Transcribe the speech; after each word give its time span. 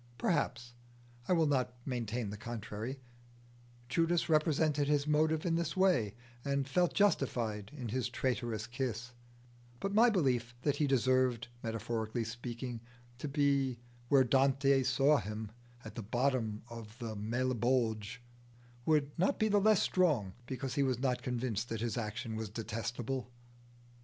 Perhaps 0.17 0.73
I 1.27 1.33
will 1.33 1.45
not 1.45 1.75
maintain 1.85 2.31
the 2.31 2.35
contrary 2.35 2.99
Judas 3.87 4.29
represented 4.29 4.87
his 4.87 5.05
motive 5.05 5.45
in 5.45 5.53
this 5.53 5.77
way, 5.77 6.15
and 6.43 6.67
felt 6.67 6.95
justified 6.95 7.69
in 7.77 7.89
his 7.89 8.09
traitorous 8.09 8.65
kiss; 8.65 9.11
but 9.79 9.93
my 9.93 10.09
belief 10.09 10.55
that 10.63 10.77
he 10.77 10.87
deserved, 10.87 11.49
metaphorically 11.61 12.23
speaking, 12.23 12.81
to 13.19 13.27
be 13.27 13.77
where 14.09 14.23
Dante 14.23 14.81
saw 14.81 15.17
him, 15.17 15.51
at 15.85 15.93
the 15.93 16.01
bottom 16.01 16.63
of 16.67 16.97
the 16.97 17.15
Malebolge, 17.15 18.23
would 18.87 19.11
not 19.19 19.37
be 19.37 19.49
the 19.49 19.61
less 19.61 19.83
strong 19.83 20.33
because 20.47 20.73
he 20.73 20.81
was 20.81 20.97
not 20.97 21.21
convinced 21.21 21.69
that 21.69 21.81
his 21.81 21.95
action 21.95 22.35
was 22.35 22.49
detestable. 22.49 23.29